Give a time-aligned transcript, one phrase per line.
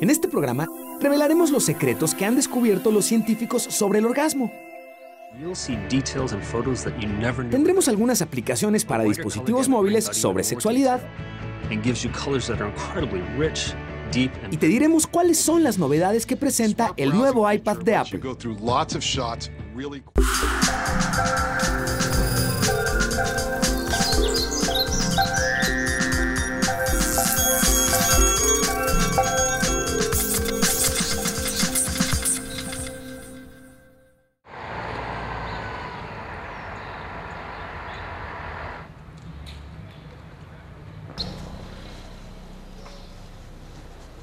[0.00, 0.66] En este programa
[1.00, 4.50] revelaremos los secretos que han descubierto los científicos sobre el orgasmo.
[7.50, 11.00] Tendremos algunas aplicaciones para dispositivos móviles sobre sexualidad
[14.50, 18.20] y te diremos cuáles son las novedades que presenta el nuevo iPad de Apple.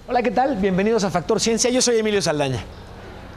[0.10, 0.56] Hola, ¿qué tal?
[0.56, 1.70] Bienvenidos a Factor Ciencia.
[1.70, 2.64] Yo soy Emilio Saldaña.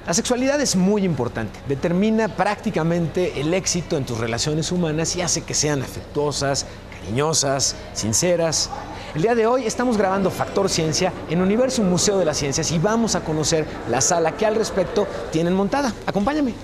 [0.07, 1.59] La sexualidad es muy importante.
[1.67, 6.67] Determina prácticamente el éxito en tus relaciones humanas y hace que sean afectuosas,
[7.01, 8.71] cariñosas, sinceras.
[9.17, 12.79] El día de hoy estamos grabando Factor Ciencia en Universo Museo de las Ciencias y
[12.79, 15.93] vamos a conocer la sala que al respecto tienen montada.
[16.07, 16.55] Acompáñame.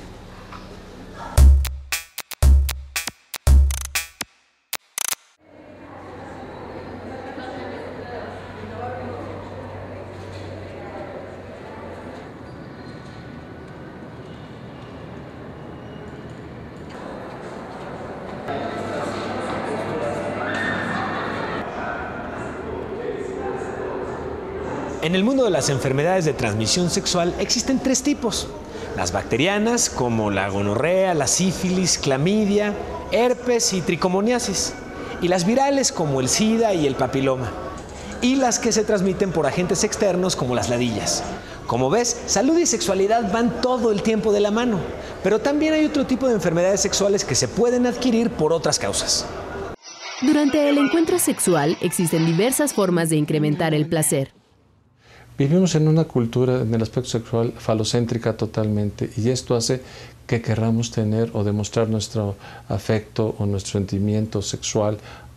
[25.06, 28.48] En el mundo de las enfermedades de transmisión sexual existen tres tipos.
[28.96, 32.74] Las bacterianas, como la gonorrea, la sífilis, clamidia,
[33.12, 34.72] herpes y tricomoniasis.
[35.22, 37.52] Y las virales, como el SIDA y el papiloma.
[38.20, 41.22] Y las que se transmiten por agentes externos, como las ladillas.
[41.68, 44.80] Como ves, salud y sexualidad van todo el tiempo de la mano.
[45.22, 49.24] Pero también hay otro tipo de enfermedades sexuales que se pueden adquirir por otras causas.
[50.20, 54.35] Durante el encuentro sexual existen diversas formas de incrementar el placer.
[55.38, 59.82] Vivimos en una cultura en el aspecto sexual falocéntrica totalmente y esto hace
[60.26, 62.36] que querramos tener o demostrar nuestro
[62.70, 64.96] afecto o nuestro sentimiento sexual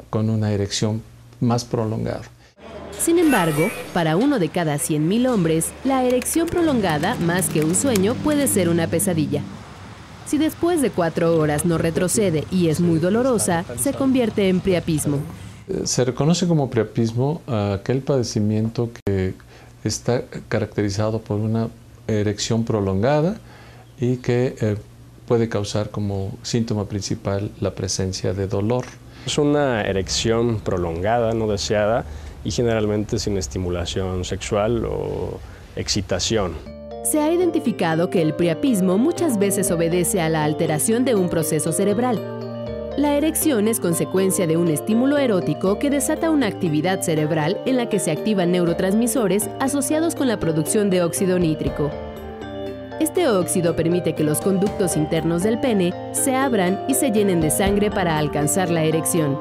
[0.10, 1.02] con una erección
[1.42, 2.22] más prolongada.
[2.98, 8.16] Sin embargo, para uno de cada 100.000 hombres, la erección prolongada, más que un sueño,
[8.16, 9.42] puede ser una pesadilla.
[10.26, 15.18] Si después de cuatro horas no retrocede y es muy dolorosa, se convierte en priapismo.
[15.68, 19.34] Eh, se reconoce como priapismo aquel padecimiento que
[19.84, 21.70] está caracterizado por una
[22.08, 23.38] erección prolongada
[24.00, 24.78] y que eh,
[25.28, 28.86] puede causar como síntoma principal la presencia de dolor.
[29.26, 32.06] Es una erección prolongada, no deseada
[32.44, 35.40] y generalmente sin estimulación sexual o
[35.76, 36.54] excitación.
[37.04, 41.72] Se ha identificado que el priapismo muchas veces obedece a la alteración de un proceso
[41.72, 42.39] cerebral,
[43.00, 47.88] la erección es consecuencia de un estímulo erótico que desata una actividad cerebral en la
[47.88, 51.90] que se activan neurotransmisores asociados con la producción de óxido nítrico.
[53.00, 57.52] Este óxido permite que los conductos internos del pene se abran y se llenen de
[57.52, 59.40] sangre para alcanzar la erección.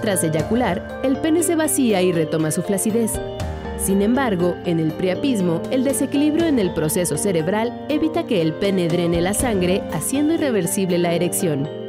[0.00, 3.12] Tras eyacular, el pene se vacía y retoma su flacidez.
[3.76, 8.88] Sin embargo, en el priapismo, el desequilibrio en el proceso cerebral evita que el pene
[8.88, 11.81] drene la sangre, haciendo irreversible la erección.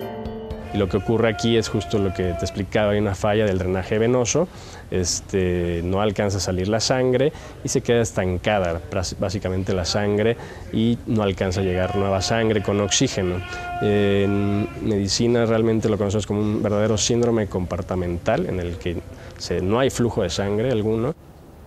[0.73, 3.59] Y lo que ocurre aquí es justo lo que te explicaba, hay una falla del
[3.59, 4.47] drenaje venoso,
[4.89, 7.31] este, no alcanza a salir la sangre
[7.63, 8.81] y se queda estancada
[9.19, 10.35] básicamente la sangre
[10.71, 13.35] y no alcanza a llegar nueva sangre con oxígeno.
[13.81, 18.97] En medicina realmente lo conocemos como un verdadero síndrome compartamental en el que
[19.61, 21.13] no hay flujo de sangre alguno.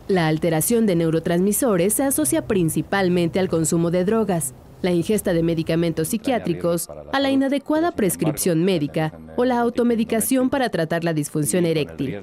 [0.08, 4.54] La alteración de neurotransmisores se asocia principalmente al consumo de drogas,
[4.86, 11.02] la ingesta de medicamentos psiquiátricos, a la inadecuada prescripción médica o la automedicación para tratar
[11.02, 12.22] la disfunción eréctil.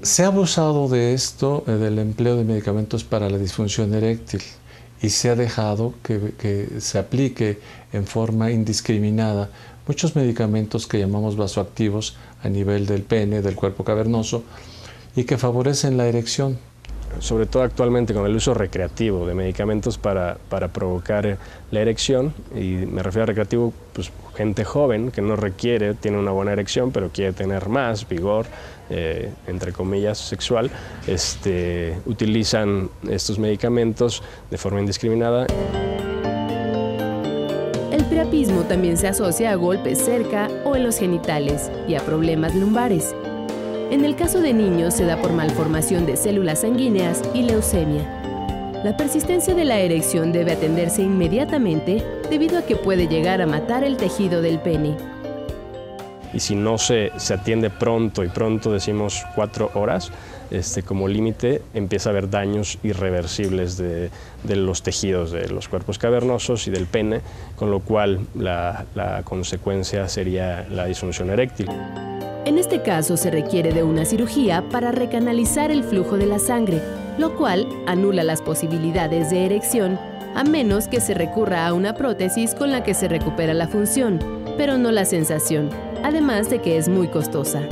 [0.00, 4.40] Se ha abusado de esto, eh, del empleo de medicamentos para la disfunción eréctil,
[5.02, 7.58] y se ha dejado que, se aplique
[7.92, 9.50] en forma indiscriminada
[9.86, 14.42] muchos medicamentos que llamamos vasoactivos a nivel del pene, del cuerpo cavernoso,
[15.14, 16.58] y que favorecen la erección
[17.20, 20.36] sobre todo actualmente con el uso recreativo de medicamentos para,
[20.72, 21.38] provocar
[21.70, 26.30] la erección, y me refiero a recreativo, pues gente joven que no requiere, tiene una
[26.30, 28.46] buena erección, pero quiere tener más vigor,
[28.90, 30.70] eh, entre comillas, sexual,
[31.06, 35.46] este, utilizan estos medicamentos de forma indiscriminada.
[37.90, 42.54] El priapismo también se asocia a golpes cerca o en los genitales y a problemas
[42.54, 43.14] lumbares.
[43.88, 48.02] En el caso de niños se da por malformación de células sanguíneas y leucemia.
[48.82, 53.84] La persistencia de la erección debe atenderse inmediatamente debido a que puede llegar a matar
[53.84, 54.96] el tejido del pene.
[56.34, 60.10] y si no se, se atiende pronto y pronto decimos cuatro horas,
[60.50, 64.10] este, como límite empieza a haber daños irreversibles de,
[64.44, 67.20] los tejidos de los cuerpos cavernosos y del pene,
[67.54, 71.68] con lo cual la, la consecuencia sería la disfunción eréctil.
[72.76, 76.82] Este caso se requiere de una cirugía para recanalizar el flujo de la sangre,
[77.16, 79.98] lo cual anula las posibilidades de erección,
[80.34, 84.18] a menos que se recurra a una prótesis con la que se recupera la función,
[84.58, 85.70] pero no la sensación,
[86.04, 87.62] además de que es muy costosa.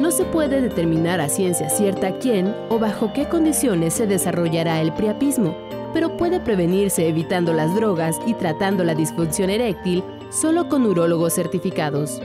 [0.00, 4.92] No se puede determinar a ciencia cierta quién o bajo qué condiciones se desarrollará el
[4.92, 5.56] priapismo,
[5.94, 12.20] pero puede prevenirse evitando las drogas y tratando la disfunción eréctil solo con urólogos certificados.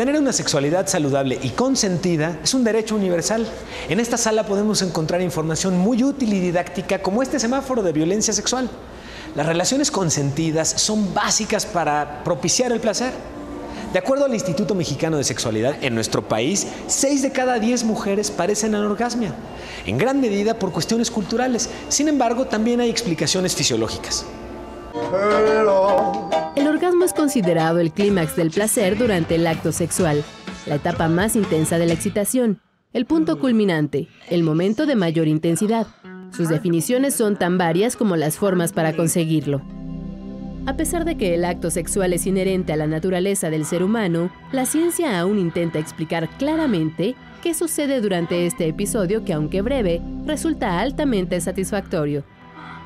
[0.00, 3.46] Tener una sexualidad saludable y consentida es un derecho universal.
[3.86, 8.32] En esta sala podemos encontrar información muy útil y didáctica como este semáforo de violencia
[8.32, 8.70] sexual.
[9.34, 13.12] Las relaciones consentidas son básicas para propiciar el placer.
[13.92, 18.30] De acuerdo al Instituto Mexicano de Sexualidad, en nuestro país, 6 de cada 10 mujeres
[18.30, 19.34] parecen anorgasmia,
[19.84, 21.68] en gran medida por cuestiones culturales.
[21.90, 24.24] Sin embargo, también hay explicaciones fisiológicas.
[27.04, 30.22] Es considerado el clímax del placer durante el acto sexual,
[30.66, 32.60] la etapa más intensa de la excitación,
[32.92, 35.86] el punto culminante, el momento de mayor intensidad.
[36.32, 39.62] Sus definiciones son tan varias como las formas para conseguirlo.
[40.66, 44.30] A pesar de que el acto sexual es inherente a la naturaleza del ser humano,
[44.52, 50.80] la ciencia aún intenta explicar claramente qué sucede durante este episodio que, aunque breve, resulta
[50.80, 52.24] altamente satisfactorio.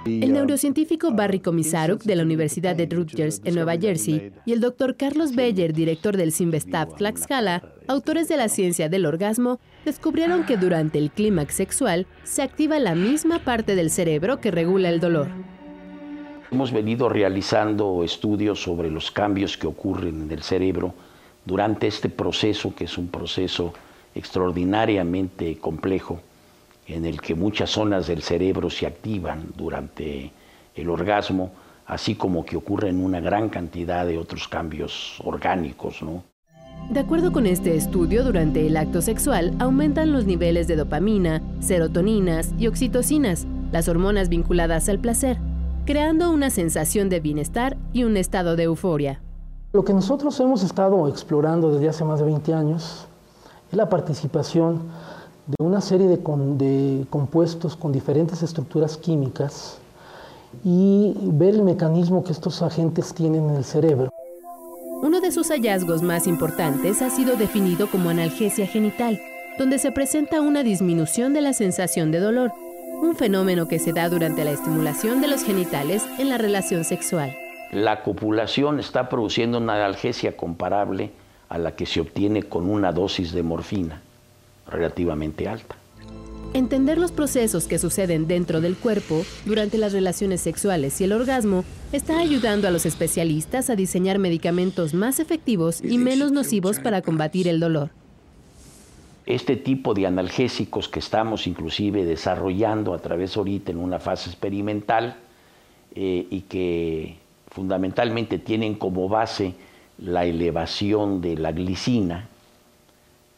[0.06, 4.96] El neurocientífico Barry Komisaruk de la Universidad de Rutgers en Nueva Jersey y el doctor
[4.96, 10.98] Carlos Beyer, director del Simvestab Tlaxcala, autores de la ciencia del orgasmo, descubrieron que durante
[10.98, 15.28] el clímax sexual se activa la misma parte del cerebro que regula el dolor.
[16.50, 20.92] Hemos venido realizando estudios sobre los cambios que ocurren en el cerebro
[21.46, 23.72] durante este proceso, que es un proceso
[24.14, 26.20] extraordinariamente complejo
[26.86, 30.32] en el que muchas zonas del cerebro se activan durante
[30.74, 31.52] el orgasmo,
[31.86, 36.00] así como que ocurren una gran cantidad de otros cambios orgánicos.
[36.90, 42.52] De acuerdo con este estudio, durante el acto sexual aumentan los niveles de dopamina, serotoninas
[42.58, 45.38] y oxitocinas, las hormonas vinculadas al placer,
[45.86, 49.20] creando una sensación de bienestar y un estado de euforia.
[49.72, 53.06] Lo que nosotros hemos estado explorando desde hace más de 20 años
[53.70, 54.82] es la participación
[55.46, 59.78] de una serie de, compuestos con diferentes estructuras químicas
[60.64, 64.10] y ver el mecanismo que estos agentes tienen en el cerebro.
[65.02, 69.20] Uno de sus hallazgos más importantes ha sido definido como analgesia genital,
[69.58, 72.52] donde se presenta una disminución de la sensación de dolor,
[73.02, 77.34] un fenómeno que se da durante la estimulación de los genitales en la relación sexual.
[77.70, 81.10] La copulación está produciendo una analgesia comparable
[81.50, 84.00] a la que se obtiene con una dosis de morfina
[84.66, 85.76] relativamente alta.
[86.54, 91.64] Entender los procesos que suceden dentro del cuerpo durante las relaciones sexuales y el orgasmo
[91.92, 97.48] está ayudando a los especialistas a diseñar medicamentos más efectivos y menos nocivos para combatir
[97.48, 97.90] el dolor.
[99.26, 105.16] Este tipo de analgésicos que estamos inclusive desarrollando a través ahorita en una fase experimental
[105.96, 107.16] eh, y que
[107.48, 109.54] fundamentalmente tienen como base
[109.98, 112.28] la elevación de la glicina,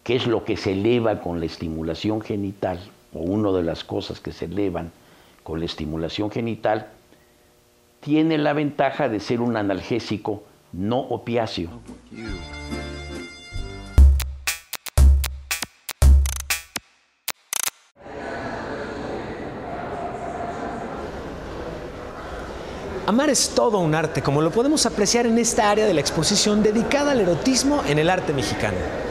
[0.07, 2.79] qué es lo que se eleva con la estimulación genital,
[3.13, 4.93] o una de las cosas que se elevan
[5.43, 6.87] con la estimulación genital,
[7.99, 11.71] tiene la ventaja de ser un analgésico no opiáceo.
[23.09, 26.63] Amar es todo un arte, como lo podemos apreciar en esta área de la exposición
[26.63, 29.06] dedicada al erotismo en el arte mexicano.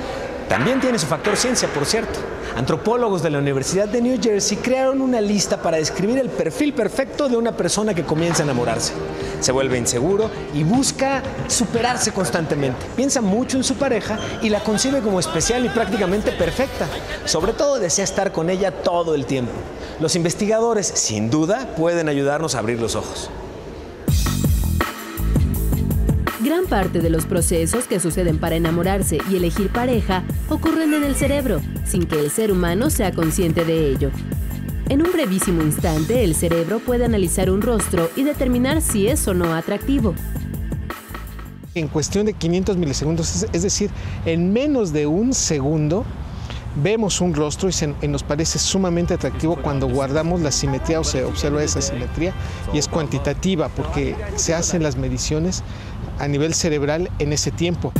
[0.49, 2.19] También tiene su factor ciencia, por cierto.
[2.55, 7.27] Antropólogos de la Universidad de New Jersey crearon una lista para describir el perfil perfecto
[7.27, 8.93] de una persona que comienza a enamorarse.
[9.41, 12.85] Se vuelve inseguro y busca superarse constantemente.
[12.95, 16.87] Piensa mucho en su pareja y la concibe como especial y prácticamente perfecta.
[17.25, 19.51] Sobre todo desea estar con ella todo el tiempo.
[19.99, 23.29] Los investigadores, sin duda, pueden ayudarnos a abrir los ojos.
[26.45, 31.15] Gran parte de los procesos que suceden para enamorarse y elegir pareja ocurren en el
[31.15, 34.11] cerebro, sin que el ser humano sea consciente de ello.
[34.87, 39.33] En un brevísimo instante, el cerebro puede analizar un rostro y determinar si es o
[39.33, 40.13] no atractivo.
[41.73, 43.89] En cuestión de 500 milisegundos, es decir,
[44.27, 46.05] en menos de un segundo,
[46.75, 47.69] vemos un rostro
[48.01, 52.33] y, nos parece sumamente atractivo cuando guardamos la simetría o se observa esa simetría
[52.73, 55.63] y es cuantitativa porque se hacen las mediciones
[56.19, 57.93] a nivel cerebral en ese tiempo.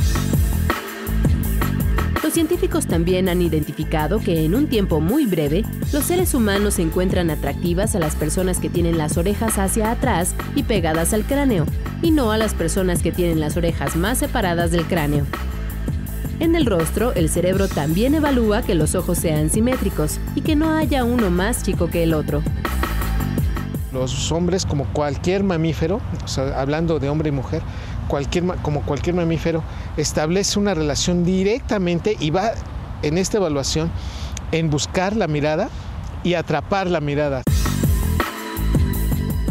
[2.22, 7.30] Los científicos también han identificado que en un tiempo muy breve, los seres humanos encuentran
[7.30, 11.66] atractivas a las personas que tienen las orejas hacia atrás y pegadas al cráneo,
[12.02, 15.24] y no a las personas que tienen las orejas más separadas del cráneo.
[16.40, 20.72] En el rostro, el cerebro también evalúa que los ojos sean simétricos y que no
[20.72, 22.42] haya uno más chico que el otro.
[23.92, 26.00] Los hombres, como cualquier mamífero,
[26.54, 27.62] hablando de hombre y mujer,
[28.08, 29.62] cualquier, como cualquier mamífero,
[29.96, 32.52] establece una relación directamente y va
[33.02, 33.90] en esta evaluación
[34.52, 35.68] en buscar la mirada
[36.22, 37.42] y atrapar la mirada.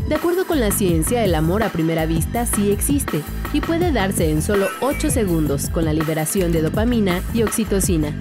[0.08, 3.22] De acuerdo con la ciencia, el amor a primera vista sí existe
[3.54, 8.16] y puede darse en solo 8 segundos con la liberación de dopamina y oxitocina.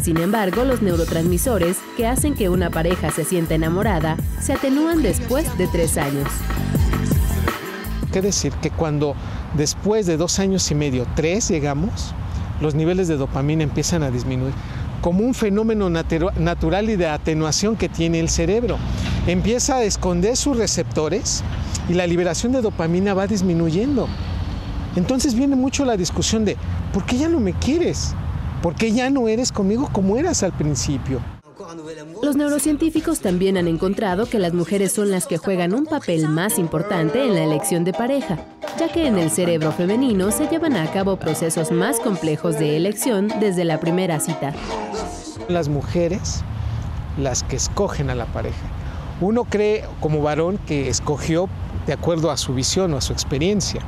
[0.00, 5.58] Sin embargo, los neurotransmisores que hacen que una pareja se sienta enamorada se atenúan después
[5.58, 6.28] de 3 años.
[8.10, 9.14] Quiere decir que cuando
[9.54, 12.14] después de dos años y medio, tres llegamos,
[12.60, 14.52] los niveles de dopamina empiezan a disminuir
[15.00, 18.78] como un fenómeno natural y de atenuación que tiene el cerebro
[19.26, 21.42] empieza a esconder sus receptores
[21.88, 24.08] y la liberación de dopamina va disminuyendo.
[24.96, 26.56] Entonces viene mucho la discusión de,
[26.92, 28.14] ¿por qué ya no me quieres?
[28.62, 31.20] ¿Por qué ya no eres conmigo como eras al principio?
[32.22, 36.58] Los neurocientíficos también han encontrado que las mujeres son las que juegan un papel más
[36.58, 38.38] importante en la elección de pareja,
[38.78, 43.28] ya que en el cerebro femenino se llevan a cabo procesos más complejos de elección
[43.40, 44.52] desde la primera cita.
[45.48, 46.42] Las mujeres
[47.18, 48.78] las que escogen a la pareja
[49.20, 51.48] uno cree como varón que escogió
[51.86, 53.80] de acuerdo a su visión o a su experiencia,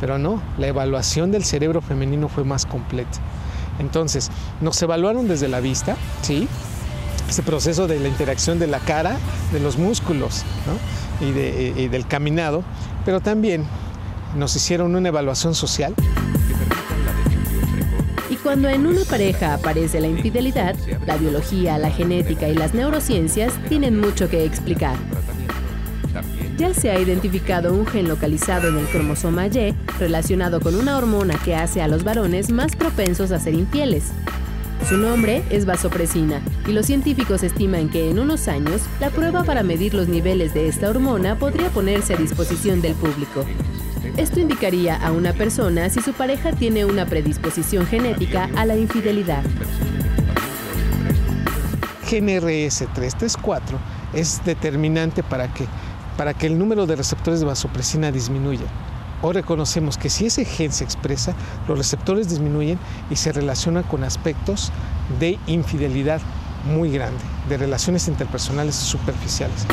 [0.00, 3.18] pero no, la evaluación del cerebro femenino fue más completa.
[3.78, 6.48] Entonces, nos evaluaron desde la vista, ¿sí?
[7.28, 9.16] Ese proceso de la interacción de la cara,
[9.52, 10.44] de los músculos
[11.20, 12.62] y, del caminado,
[13.04, 13.64] pero también
[14.34, 15.94] nos hicieron una evaluación social.
[18.44, 20.76] Cuando en una pareja aparece la infidelidad,
[21.06, 24.96] la biología, la genética y las neurociencias tienen mucho que explicar.
[26.58, 31.36] Ya se ha identificado un gen localizado en el cromosoma Y relacionado con una hormona
[31.42, 34.12] que hace a los varones más propensos a ser infieles.
[34.90, 39.62] Su nombre es vasopresina y los científicos estiman que en unos años la prueba para
[39.62, 43.46] medir los niveles de esta hormona podría ponerse a disposición del público.
[44.16, 49.42] Esto indicaría a una persona si su pareja tiene una predisposición genética a la infidelidad.
[52.08, 53.76] GNRS 334
[54.12, 55.66] es determinante para que,
[56.16, 58.66] para que el número de receptores de vasopresina disminuya.
[59.20, 61.34] O reconocemos que si ese gen se expresa,
[61.66, 62.78] los receptores disminuyen
[63.10, 64.70] y se relacionan con aspectos
[65.18, 66.20] de infidelidad
[66.64, 67.18] muy grande,
[67.48, 69.66] de relaciones interpersonales superficiales.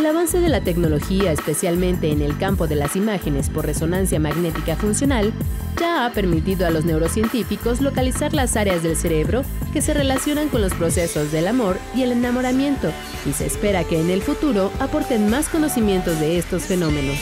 [0.00, 4.74] El avance de la tecnología, especialmente en el campo de las imágenes por resonancia magnética
[4.74, 5.30] funcional,
[5.78, 9.42] ya ha permitido a los neurocientíficos localizar las áreas del cerebro
[9.74, 12.90] que se relacionan con los procesos del amor y el enamoramiento,
[13.26, 17.18] y se espera que en el futuro aporten más conocimientos de estos fenómenos.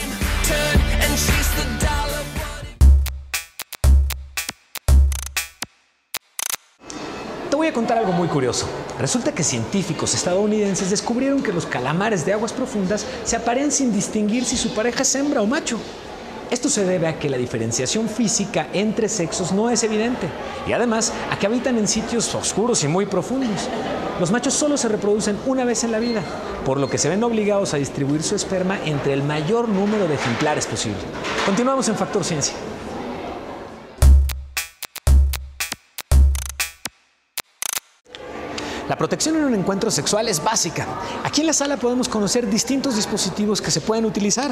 [7.79, 8.67] Contar algo muy curioso.
[8.99, 14.43] Resulta que científicos estadounidenses descubrieron que los calamares de aguas profundas se aparean sin distinguir
[14.43, 15.79] si su pareja es hembra o macho.
[16.51, 20.27] Esto se debe a que la diferenciación física entre sexos no es evidente
[20.67, 23.69] y además a que habitan en sitios oscuros y muy profundos.
[24.19, 26.21] Los machos solo se reproducen una vez en la vida,
[26.65, 30.15] por lo que se ven obligados a distribuir su esperma entre el mayor número de
[30.15, 30.99] ejemplares posible.
[31.45, 32.55] Continuamos en Factor Ciencia.
[38.89, 40.87] La protección en un encuentro sexual es básica.
[41.23, 44.51] Aquí en la sala podemos conocer distintos dispositivos que se pueden utilizar.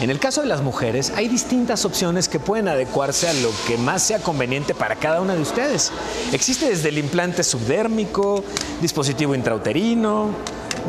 [0.00, 3.78] En el caso de las mujeres, hay distintas opciones que pueden adecuarse a lo que
[3.78, 5.92] más sea conveniente para cada una de ustedes.
[6.32, 8.42] Existe desde el implante subdérmico,
[8.82, 10.30] dispositivo intrauterino,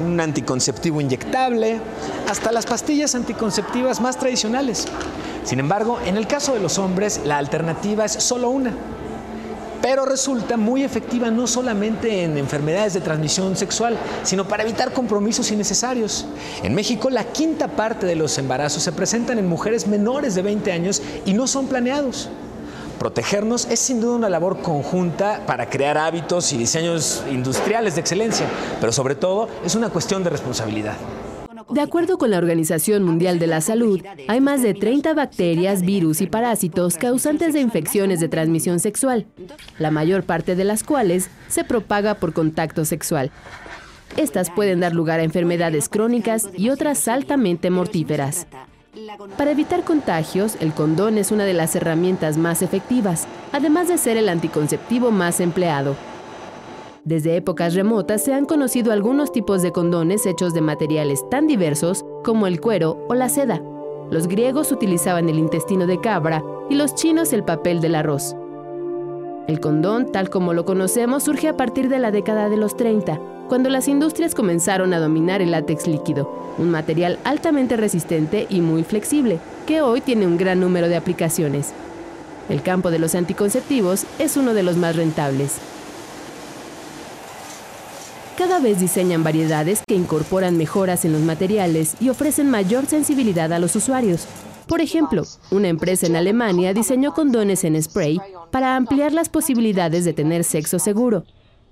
[0.03, 1.79] un anticonceptivo inyectable,
[2.27, 4.87] hasta las pastillas anticonceptivas más tradicionales.
[5.43, 8.73] Sin embargo, en el caso de los hombres, la alternativa es solo una,
[9.89, 15.49] pero resulta muy efectiva no solamente en enfermedades de transmisión sexual, sino para evitar compromisos
[15.49, 16.27] innecesarios.
[16.61, 20.71] En México, la quinta parte de los embarazos se presentan en mujeres menores de 20
[20.71, 22.29] años y no son planeados.
[22.99, 28.45] Protegernos es sin duda una labor conjunta para crear hábitos y diseños industriales de excelencia,
[28.79, 30.97] pero sobre todo es una cuestión de responsabilidad.
[31.71, 36.21] De acuerdo con la Organización Mundial de la Salud, hay más de 30 bacterias, virus
[36.21, 39.27] y parásitos causantes de infecciones de transmisión sexual,
[39.77, 43.31] la mayor parte de las cuales se propaga por contacto sexual.
[44.17, 48.47] Estas pueden dar lugar a enfermedades crónicas y otras altamente mortíferas.
[49.37, 54.17] Para evitar contagios, el condón es una de las herramientas más efectivas, además de ser
[54.17, 55.95] el anticonceptivo más empleado.
[57.05, 62.05] Desde épocas remotas se han conocido algunos tipos de condones hechos de materiales tan diversos
[62.23, 63.61] como el cuero o la seda.
[64.11, 68.35] Los griegos utilizaban el intestino de cabra y los chinos el papel del arroz.
[69.47, 73.19] El condón, tal como lo conocemos, surge a partir de la década de los 30,
[73.47, 78.83] cuando las industrias comenzaron a dominar el látex líquido, un material altamente resistente y muy
[78.83, 81.73] flexible, que hoy tiene un gran número de aplicaciones.
[82.49, 85.59] El campo de los anticonceptivos es uno de los más rentables.
[88.39, 93.59] Cada vez diseñan variedades que incorporan mejoras en los materiales y ofrecen mayor sensibilidad a
[93.59, 94.25] los usuarios.
[94.65, 98.17] Por ejemplo, una empresa en Alemania diseñó condones en spray
[98.49, 101.25] para ampliar las posibilidades de tener sexo seguro.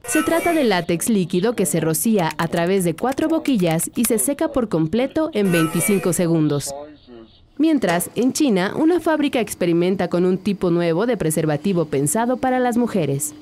[0.05, 4.19] Se trata de látex líquido que se rocía a través de cuatro boquillas y se
[4.19, 6.75] seca por completo en 25 segundos.
[7.57, 12.75] Mientras, en China, una fábrica experimenta con un tipo nuevo de preservativo pensado para las
[12.75, 13.33] mujeres.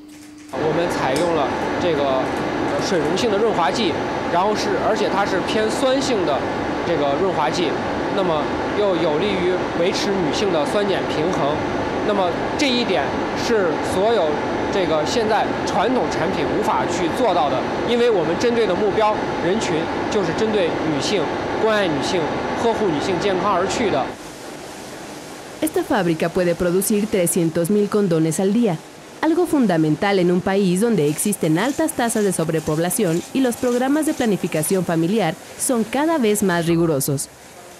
[2.82, 3.94] 水溶性的润滑剂，
[4.34, 6.38] 然后是而且它是偏酸性的
[6.88, 7.70] 这个润滑剂，
[8.16, 8.42] 那么
[8.80, 11.56] 又有利于维持女性的酸碱平衡。
[12.08, 13.04] 那么这一点
[13.42, 14.30] 是所有
[14.72, 17.58] 这个现在传统产品无法去做到的，
[17.90, 19.74] 因为我们针对的目标人群
[20.12, 21.24] 就是针对女性、
[21.64, 22.22] 关爱女性、
[22.62, 24.06] 呵护女性健康而去的。
[29.26, 34.86] Algo fundamental en un país donde existen altas tasas de sobrepoblación y los programas de planificación
[34.86, 37.28] familiar son cada vez más rigurosos.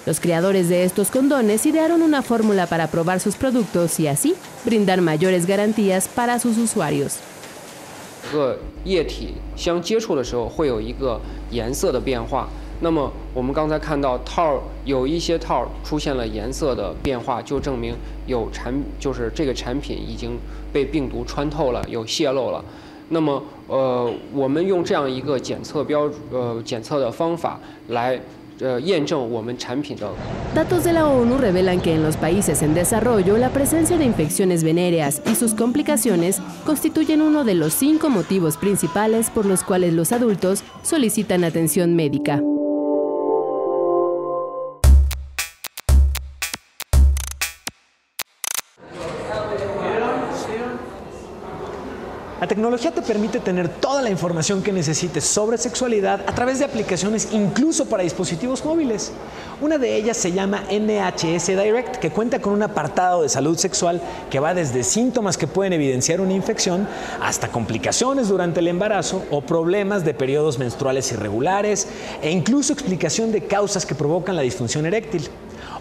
[0.08, 4.34] Los creadores de estos condones idearon una fórmula para probar sus productos y así
[4.66, 7.18] brindar mayores garantías para sus usuarios.
[12.83, 17.95] 那么我们刚才看到套有一些套出现了颜色的变化，就证明
[18.27, 20.39] 有产就是这个产品已经
[20.73, 22.65] 被病毒穿透了，有泄漏了。
[23.11, 28.19] 那么呃，我们用这样一个检测标呃检测的方法来
[28.61, 30.09] 呃验证我们产品的。
[30.55, 35.21] Datos de la ONU revelan que en los países en desarrollo la presencia de infecciones venéreas
[35.27, 40.63] y sus complicaciones constituyen uno de los cinco motivos principales por los cuales los adultos
[40.83, 42.41] solicitan atención médica.
[52.46, 56.66] La tecnología te permite tener toda la información que necesites sobre sexualidad a través de
[56.66, 59.12] aplicaciones incluso para dispositivos móviles.
[59.62, 64.00] Una de ellas se llama NHS Direct, que cuenta con un apartado de salud sexual
[64.30, 66.88] que va desde síntomas que pueden evidenciar una infección
[67.20, 71.88] hasta complicaciones durante el embarazo o problemas de periodos menstruales irregulares
[72.22, 75.28] e incluso explicación de causas que provocan la disfunción eréctil.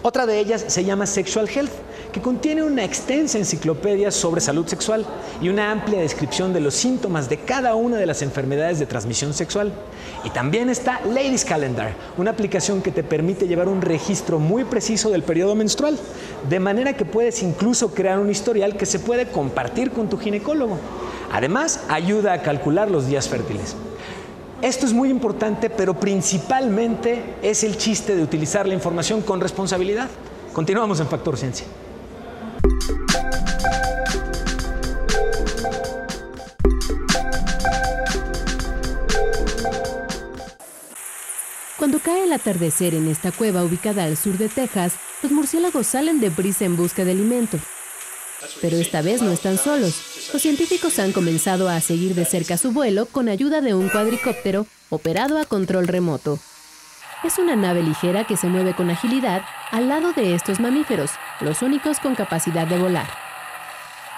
[0.01, 1.71] Otra de ellas se llama Sexual Health,
[2.15, 5.05] que contiene una extensa enciclopedia sobre salud sexual
[5.41, 9.33] y una amplia descripción de los síntomas de cada una de las enfermedades de transmisión
[9.33, 9.73] sexual.
[10.23, 15.09] Y también está Ladies Calendar, una aplicación que te permite llevar un registro muy preciso
[15.09, 15.99] del periodo menstrual,
[16.47, 20.77] de manera que puedes incluso crear un historial que se puede compartir con tu ginecólogo.
[21.33, 23.75] Además, ayuda a calcular los días fértiles.
[24.61, 30.07] Esto es muy importante, pero principalmente es el chiste de utilizar la información con responsabilidad.
[30.53, 31.67] Continuamos en Factor Ciencia.
[42.25, 46.65] El atardecer en esta cueva ubicada al sur de Texas, los murciélagos salen de prisa
[46.65, 47.57] en busca de alimento.
[48.61, 50.29] Pero esta vez no están solos.
[50.33, 54.67] Los científicos han comenzado a seguir de cerca su vuelo con ayuda de un cuadricóptero
[54.89, 56.39] operado a control remoto.
[57.23, 61.11] Es una nave ligera que se mueve con agilidad al lado de estos mamíferos,
[61.41, 63.24] los únicos con capacidad de volar.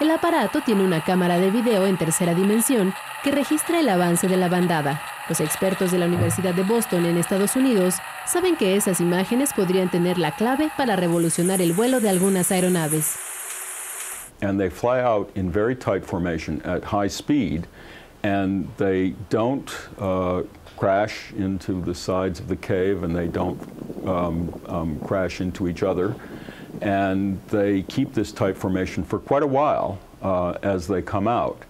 [0.00, 4.36] El aparato tiene una cámara de video en tercera dimensión que registra el avance de
[4.36, 5.02] la bandada.
[5.28, 9.90] Los expertos de la Universidad de Boston en Estados Unidos saben que esas imágenes podrían
[9.90, 13.16] tener la clave para revolucionar el vuelo de algunas aeronaves.
[14.40, 17.66] and they fly out in very tight formation at high speed,
[18.22, 20.42] and they don't uh,
[20.76, 23.60] crash into the sides of the cave, and they don't
[24.06, 26.14] um, um, crash into each other.
[26.82, 31.64] And they keep this type formation for quite a while uh, as they come out.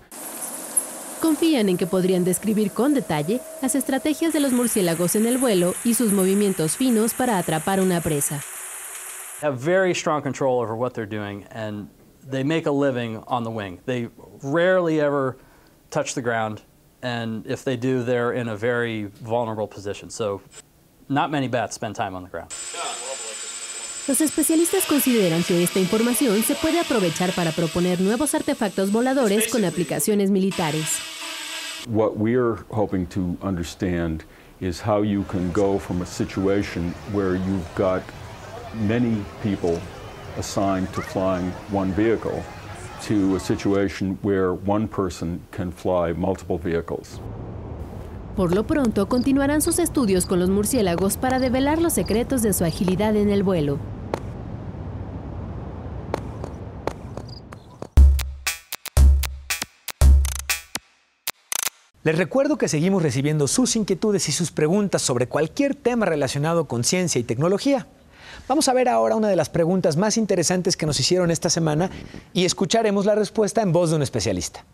[1.21, 5.75] Confían en que podrían describir con detalle las estrategias de los murciélagos en el vuelo
[5.85, 8.41] y sus movimientos finos para atrapar una presa.
[9.43, 11.89] Have very strong control over what they're doing and
[12.25, 13.81] they make a living on the wing.
[13.85, 14.09] They
[14.43, 15.37] rarely ever
[15.91, 16.63] touch the ground
[17.03, 20.11] and if they do they're in a very vulnerable position.
[20.11, 20.41] So
[21.09, 22.53] not many bats spend time on the ground.
[24.09, 29.67] Los especialistas consideran que esta información se puede aprovechar para proponer nuevos artefactos voladores con
[29.67, 30.99] aplicaciones militares.
[31.87, 34.25] What we're hoping to understand
[34.63, 38.03] is how you can go from a situation where you've got
[38.87, 39.79] many people
[40.39, 42.43] assigned to flying one vehicle
[43.09, 47.21] to a situation where one person can fly multiple vehicles.
[48.37, 52.65] Por lo pronto, continuarán sus estudios con los murciélagos para develar los secretos de su
[52.65, 53.79] agilidad en el vuelo.
[62.09, 66.83] Les recuerdo que seguimos recibiendo sus inquietudes y sus preguntas sobre cualquier tema relacionado con
[66.83, 67.87] ciencia y tecnología.
[68.49, 71.91] Vamos a ver ahora una de las preguntas más interesantes que nos hicieron esta semana
[72.33, 74.65] y escucharemos la respuesta en voz de un especialista.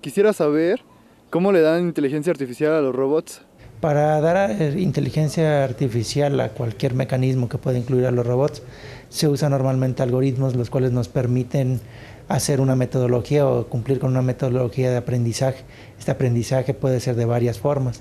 [0.00, 0.80] Quisiera saber
[1.28, 3.42] cómo le dan inteligencia artificial a los robots.
[3.82, 8.62] Para dar eh, inteligencia artificial a cualquier mecanismo que pueda incluir a los robots,
[9.10, 11.82] se usan normalmente algoritmos los cuales nos permiten
[12.28, 15.64] hacer una metodología o cumplir con una metodología de aprendizaje.
[15.98, 18.00] Este aprendizaje puede ser de varias formas.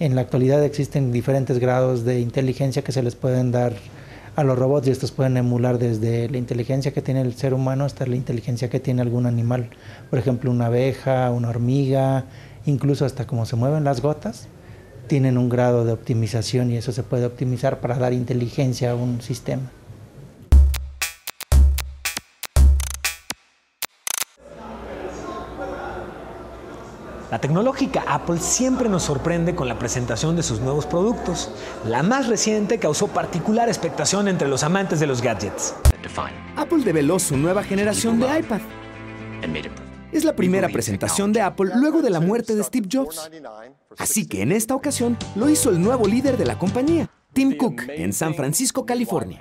[0.00, 3.74] En la actualidad existen diferentes grados de inteligencia que se les pueden dar
[4.36, 7.84] a los robots y estos pueden emular desde la inteligencia que tiene el ser humano
[7.84, 9.70] hasta la inteligencia que tiene algún animal.
[10.10, 12.24] Por ejemplo, una abeja, una hormiga,
[12.66, 14.48] incluso hasta cómo se mueven las gotas,
[15.06, 19.20] tienen un grado de optimización y eso se puede optimizar para dar inteligencia a un
[19.20, 19.70] sistema.
[27.34, 31.50] La tecnológica Apple siempre nos sorprende con la presentación de sus nuevos productos.
[31.84, 35.74] La más reciente causó particular expectación entre los amantes de los gadgets.
[36.54, 38.60] Apple develó su nueva generación de iPad.
[40.12, 43.28] Es la primera presentación de Apple luego de la muerte de Steve Jobs.
[43.98, 47.82] Así que en esta ocasión lo hizo el nuevo líder de la compañía, Tim Cook,
[47.88, 49.40] en San Francisco, California.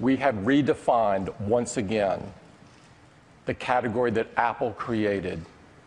[0.00, 2.18] We have redefined once again
[3.46, 5.38] the category that Apple created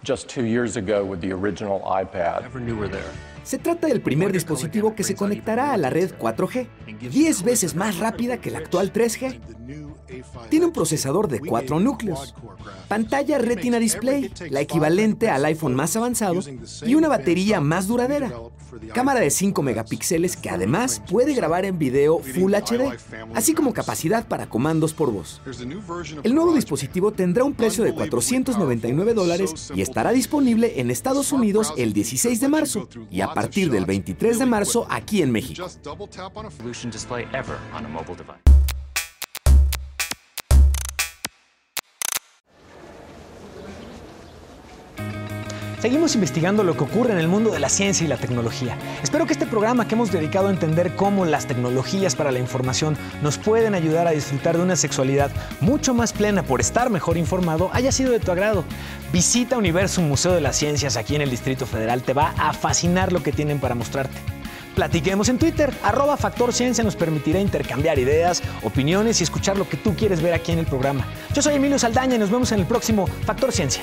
[0.03, 2.41] just two years ago with the original iPad.
[2.41, 3.31] Never knew there.
[3.43, 6.67] Se trata del primer dispositivo que se conectará a la red 4G,
[7.09, 9.39] 10 veces más rápida que la actual 3G.
[10.49, 12.35] Tiene un procesador de 4 núcleos,
[12.87, 16.41] pantalla Retina Display, la equivalente al iPhone más avanzado,
[16.85, 18.31] y una batería más duradera.
[18.93, 22.97] Cámara de 5 megapíxeles que además puede grabar en video Full HD,
[23.34, 25.41] así como capacidad para comandos por voz.
[26.23, 31.73] El nuevo dispositivo tendrá un precio de 499 dólares y estará disponible en Estados Unidos
[31.77, 35.65] el 16 de marzo y a partir del 23 de marzo aquí en México.
[45.81, 48.77] Seguimos investigando lo que ocurre en el mundo de la ciencia y la tecnología.
[49.01, 52.95] Espero que este programa que hemos dedicado a entender cómo las tecnologías para la información
[53.23, 57.71] nos pueden ayudar a disfrutar de una sexualidad mucho más plena por estar mejor informado
[57.73, 58.63] haya sido de tu agrado.
[59.11, 62.03] Visita Universo Museo de las Ciencias aquí en el Distrito Federal.
[62.03, 64.19] Te va a fascinar lo que tienen para mostrarte.
[64.75, 69.77] Platiquemos en Twitter, arroba Factor Ciencia nos permitirá intercambiar ideas, opiniones y escuchar lo que
[69.77, 71.07] tú quieres ver aquí en el programa.
[71.33, 73.81] Yo soy Emilio Saldaña y nos vemos en el próximo Factor Ciencia.